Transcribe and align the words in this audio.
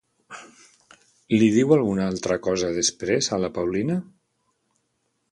Li 1.33 1.49
diu 1.57 1.73
alguna 1.75 2.07
altra 2.13 2.37
cosa 2.47 2.71
després, 2.77 3.27
a 3.37 3.39
la 3.43 3.51
Paulina? 3.59 3.99